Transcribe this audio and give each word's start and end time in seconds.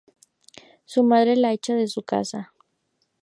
Su 0.85 1.03
madre 1.03 1.35
la 1.35 1.53
echa 1.53 1.75
de 1.75 1.87
su 1.87 2.01
casa. 2.01 2.55